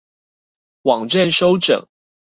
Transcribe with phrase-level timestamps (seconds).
[0.81, 1.87] 網站收整